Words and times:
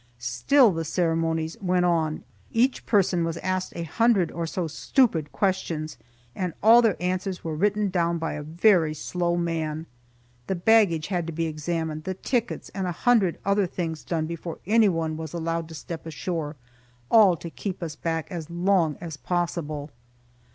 Still 0.17 0.71
the 0.71 0.83
ceremonies 0.83 1.57
went 1.61 1.85
on. 1.85 2.23
Each 2.51 2.87
person 2.87 3.23
was 3.23 3.37
asked 3.37 3.71
a 3.75 3.83
hundred 3.83 4.31
or 4.31 4.47
so 4.47 4.65
stupid 4.65 5.31
questions, 5.31 5.95
and 6.35 6.55
all 6.63 6.81
their 6.81 6.97
answers 6.99 7.43
were 7.43 7.53
written 7.55 7.89
down 7.91 8.17
by 8.17 8.33
a 8.33 8.41
very 8.41 8.95
slow 8.95 9.35
man. 9.37 9.85
The 10.47 10.55
baggage 10.55 11.09
had 11.09 11.27
to 11.27 11.33
be 11.33 11.45
examined, 11.45 12.05
the 12.05 12.15
tickets, 12.15 12.69
and 12.69 12.87
a 12.87 12.91
hundred 12.91 13.37
other 13.45 13.67
things 13.67 14.03
done 14.03 14.25
before 14.25 14.57
anyone 14.65 15.17
was 15.17 15.33
allowed 15.35 15.67
to 15.69 15.75
step 15.75 16.07
ashore, 16.07 16.55
all 17.11 17.37
to 17.37 17.51
keep 17.51 17.83
us 17.83 17.95
back 17.95 18.31
as 18.31 18.49
long 18.49 18.97
as 19.01 19.17
possible. 19.17 19.91